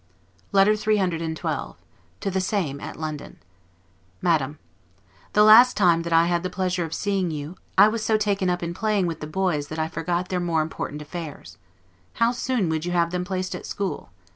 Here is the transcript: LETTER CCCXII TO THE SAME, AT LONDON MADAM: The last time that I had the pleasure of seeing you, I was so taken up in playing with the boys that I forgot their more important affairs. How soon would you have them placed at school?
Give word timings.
LETTER 0.51 0.71
CCCXII 0.71 1.75
TO 2.19 2.31
THE 2.31 2.41
SAME, 2.41 2.79
AT 2.81 2.99
LONDON 2.99 3.37
MADAM: 4.23 4.57
The 5.33 5.43
last 5.43 5.77
time 5.77 6.01
that 6.01 6.11
I 6.11 6.25
had 6.25 6.41
the 6.41 6.49
pleasure 6.49 6.83
of 6.83 6.93
seeing 6.95 7.29
you, 7.29 7.55
I 7.77 7.87
was 7.87 8.03
so 8.03 8.17
taken 8.17 8.49
up 8.49 8.63
in 8.63 8.73
playing 8.73 9.05
with 9.05 9.19
the 9.19 9.27
boys 9.27 9.67
that 9.67 9.77
I 9.77 9.87
forgot 9.87 10.29
their 10.29 10.39
more 10.39 10.63
important 10.63 11.03
affairs. 11.03 11.59
How 12.13 12.31
soon 12.31 12.67
would 12.69 12.83
you 12.83 12.93
have 12.93 13.11
them 13.11 13.23
placed 13.23 13.53
at 13.53 13.67
school? 13.67 14.09